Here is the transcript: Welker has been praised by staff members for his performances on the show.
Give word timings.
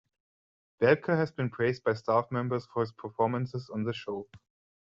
Welker 0.81 1.15
has 1.15 1.29
been 1.29 1.51
praised 1.51 1.83
by 1.83 1.93
staff 1.93 2.31
members 2.31 2.65
for 2.65 2.79
his 2.79 2.91
performances 2.91 3.69
on 3.71 3.83
the 3.83 3.93
show. 3.93 4.27